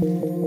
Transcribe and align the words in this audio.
Thank 0.00 0.37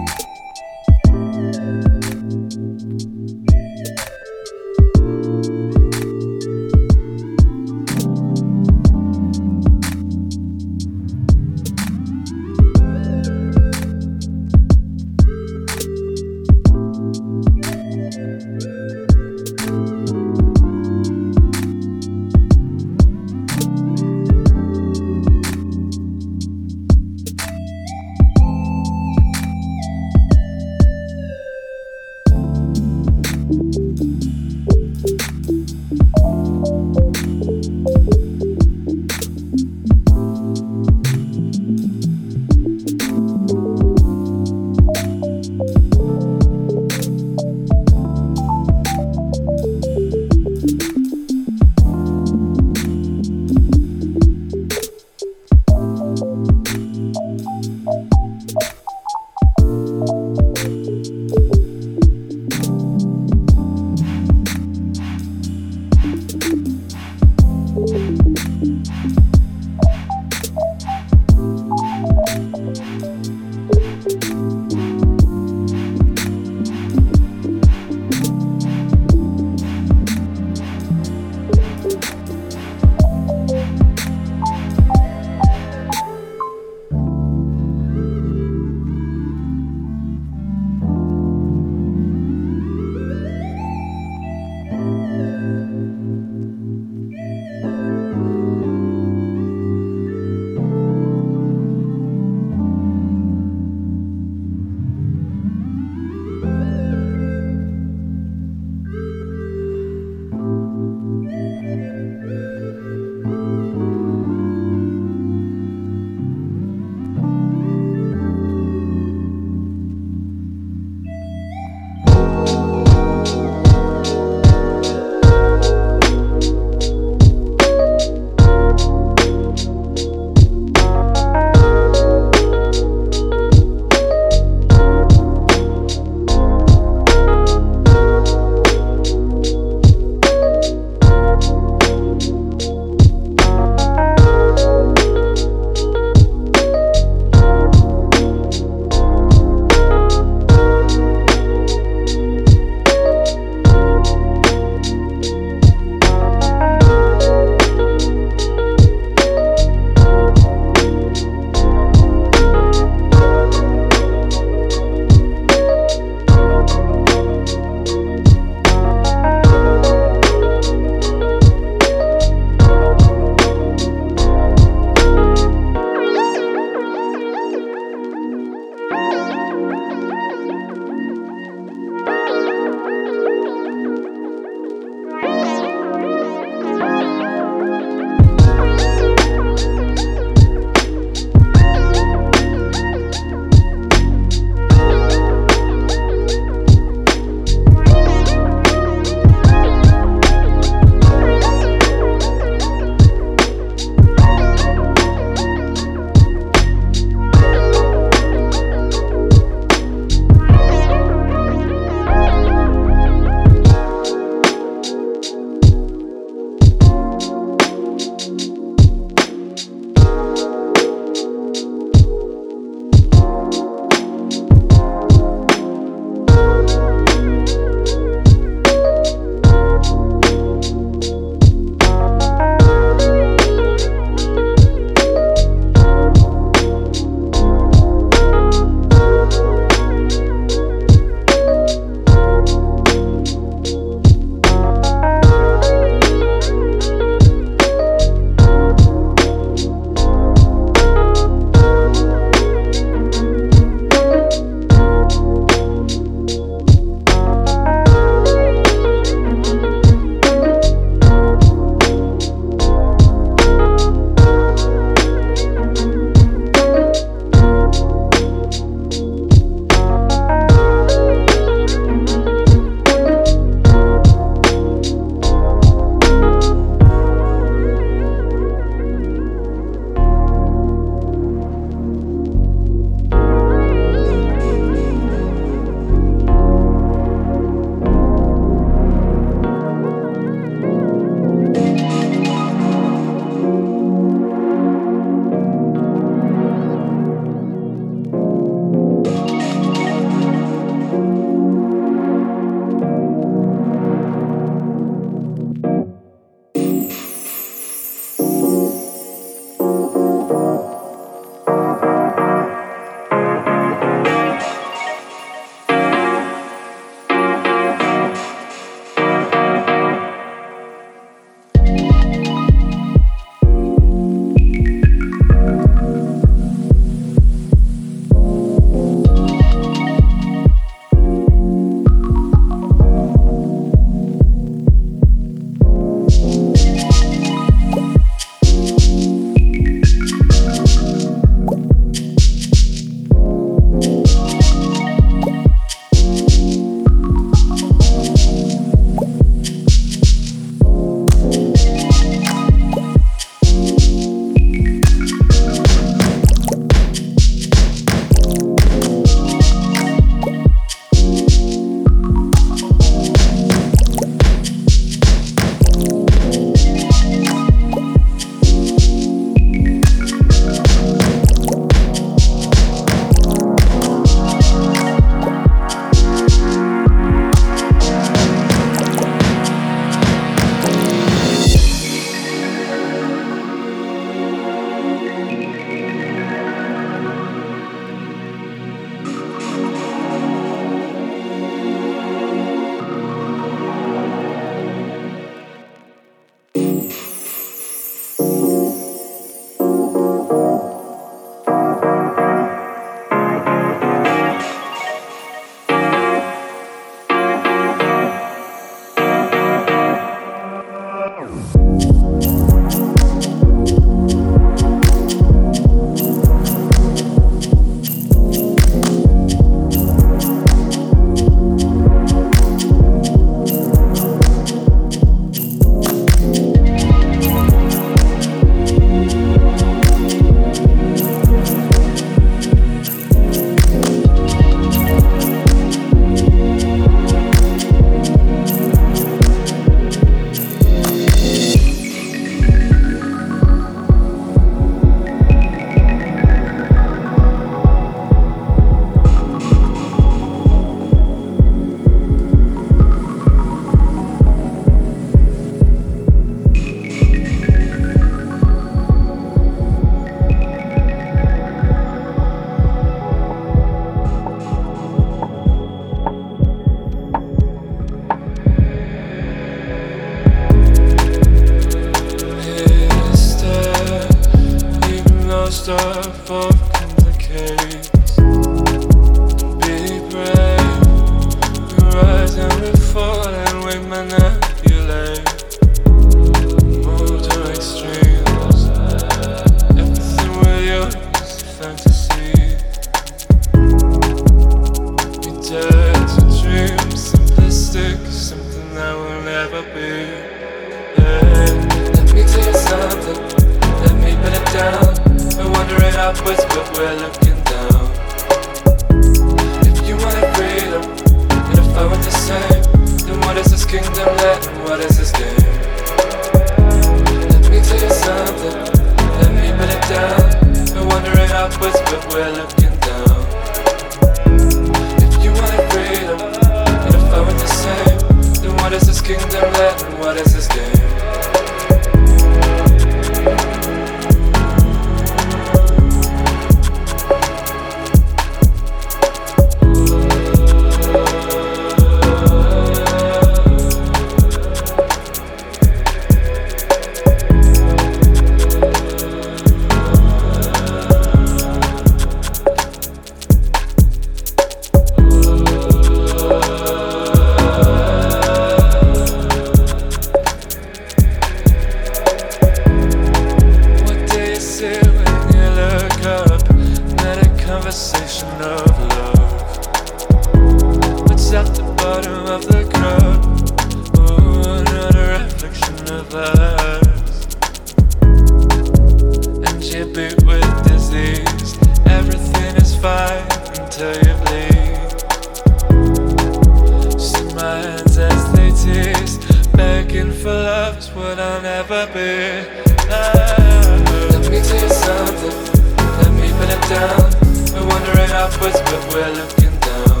we're 598.98 599.14
looking 599.14 599.54
down. 599.62 600.00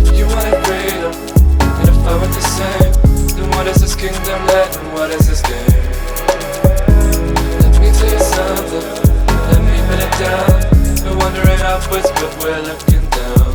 If 0.00 0.16
you 0.16 0.24
wanted 0.32 0.56
freedom, 0.64 1.12
and 1.60 1.88
if 1.92 1.98
I 2.08 2.14
were 2.16 2.32
the 2.40 2.40
same, 2.40 2.92
then 3.36 3.50
what 3.50 3.66
is 3.66 3.82
this 3.82 3.94
kingdom 3.94 4.40
let 4.46 4.74
and 4.78 4.92
what 4.94 5.10
is 5.10 5.28
this 5.28 5.42
game? 5.42 5.76
Let 7.60 7.74
me 7.82 7.92
tell 7.92 8.12
you 8.16 8.22
something, 8.36 8.86
let 9.50 9.60
me 9.60 9.76
put 9.88 10.00
it 10.00 10.14
down. 10.24 10.56
We're 11.04 11.18
wandering 11.20 11.60
upwards, 11.60 12.08
but 12.16 12.32
we're 12.40 12.62
looking 12.70 13.04
down. 13.20 13.50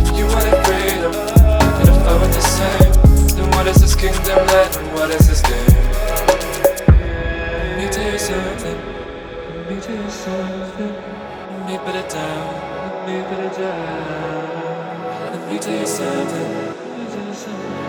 If 0.00 0.06
you 0.16 0.24
wanted 0.32 0.56
freedom, 0.64 1.12
and 1.12 1.88
if 1.92 2.00
I 2.08 2.12
were 2.16 2.32
the 2.40 2.46
same, 2.56 2.92
then 3.36 3.50
what 3.50 3.66
is 3.66 3.82
this 3.82 3.94
kingdom 3.94 4.40
let 4.48 4.74
and 4.78 4.94
what 4.94 5.10
is 5.10 5.28
this 5.28 5.42
put 11.86 11.94
it 11.94 12.08
down, 12.08 12.54
let 12.82 13.06
me 13.06 13.22
put 13.28 13.38
it 13.44 13.56
down, 13.56 15.30
let 15.30 15.52
me 15.52 15.56
tell 15.56 15.78
you 15.78 15.86
something. 15.86 17.85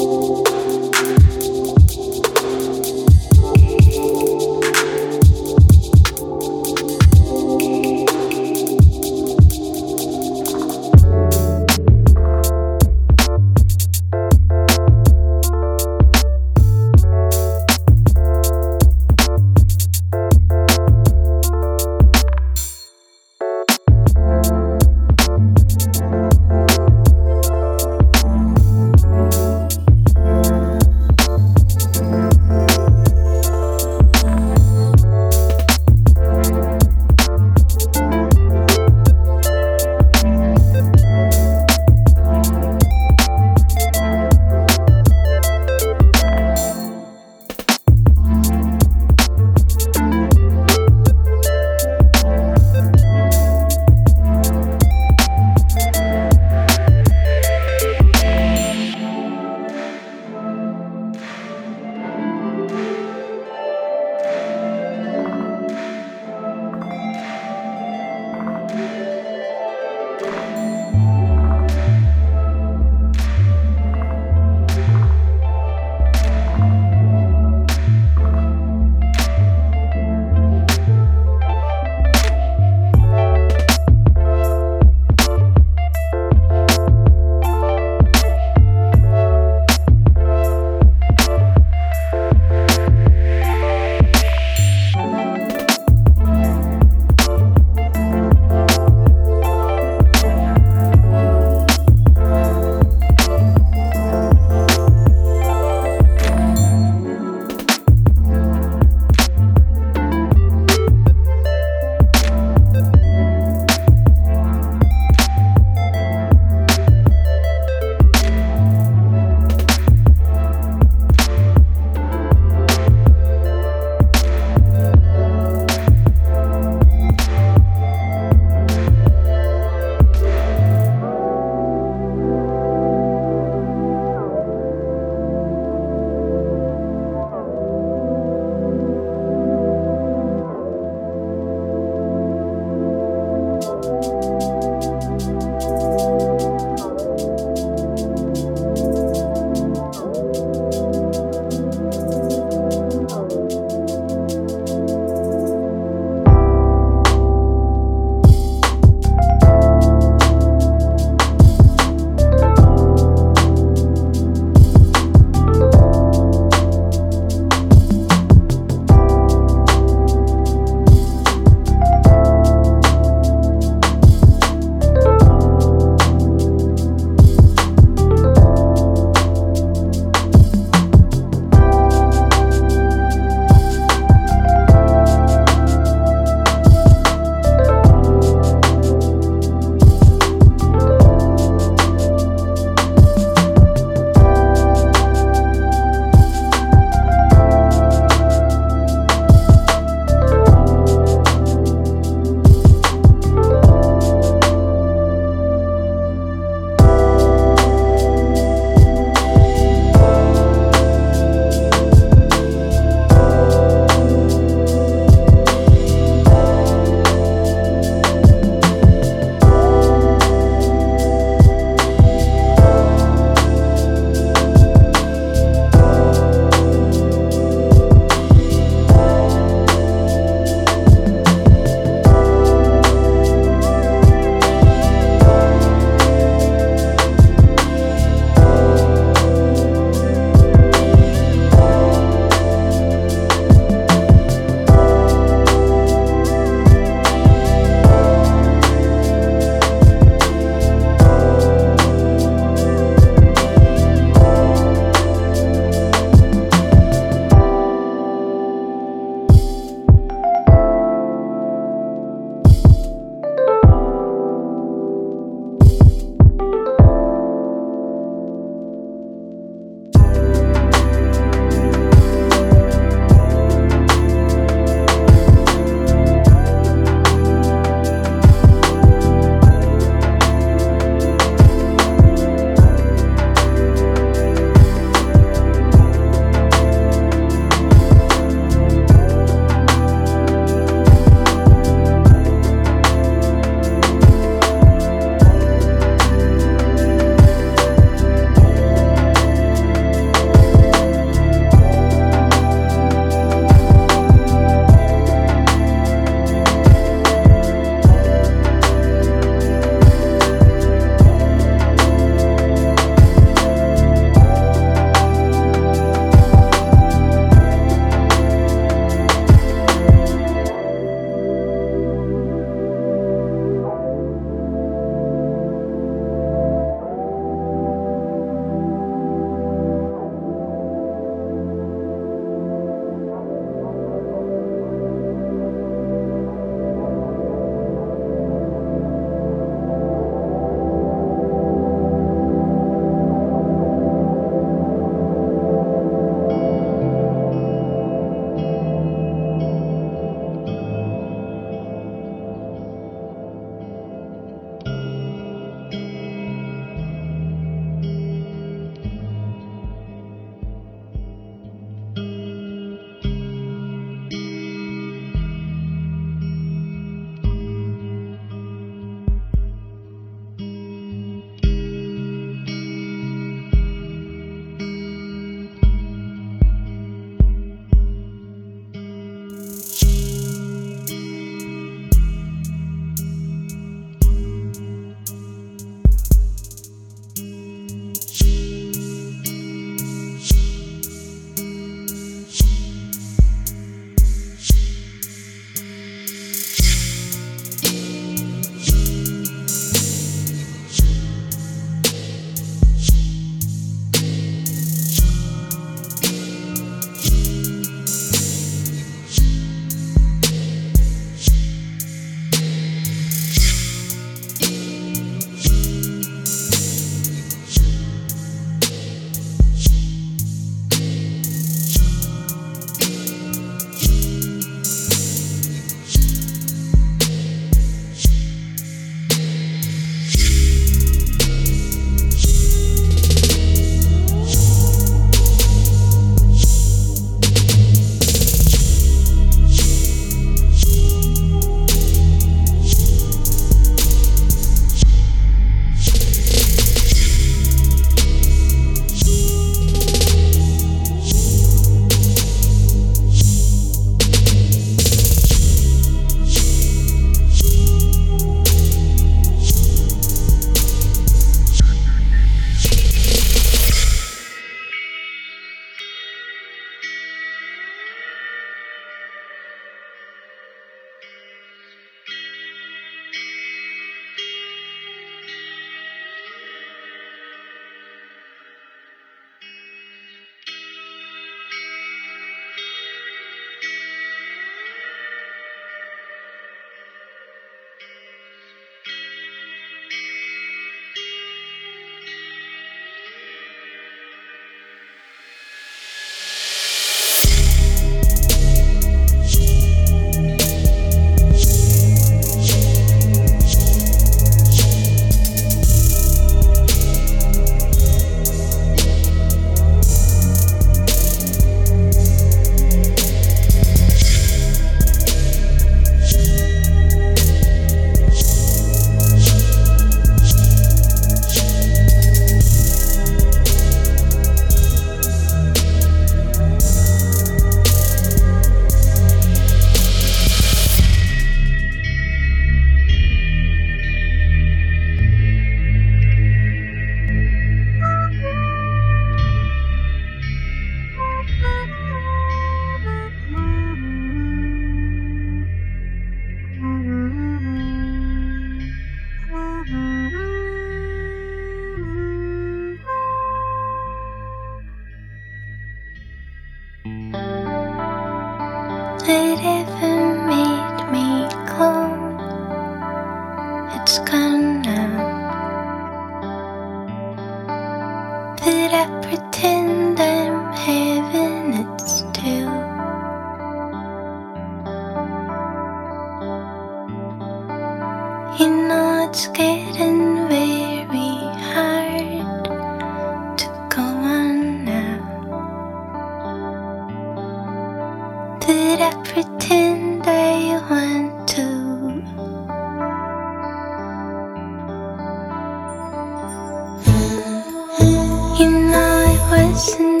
listen 599.51 600.00